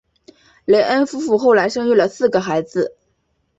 [0.65, 2.97] 雷恩夫妇后来生育了四个孩子。